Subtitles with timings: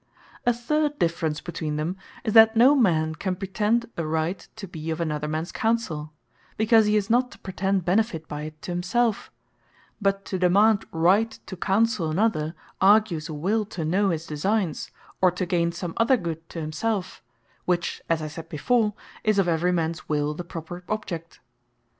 [0.47, 4.89] A third difference between them is, that no man can pretend a right to be
[4.89, 6.09] of another mans Counsell;
[6.57, 9.29] because he is not to pretend benefit by it to himselfe;
[10.01, 14.89] but to demand right to Counsell another, argues a will to know his designes,
[15.21, 17.21] or to gain some other Good to himselfe;
[17.65, 21.39] which (as I said before) is of every mans will the proper object.